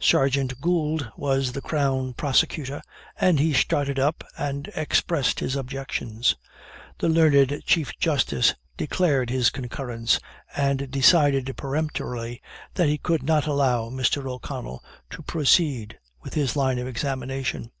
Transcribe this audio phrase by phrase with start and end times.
[0.00, 2.82] Sergeant Goold was the crown prosecutor,
[3.18, 6.36] and he started up, and expressed his objections.
[6.98, 10.20] The learned Chief Justice declared his concurrence,
[10.54, 12.42] and decided peremptorily
[12.74, 14.28] that he could not allow Mr.
[14.30, 17.72] O'Connell to proceed with his line of examination.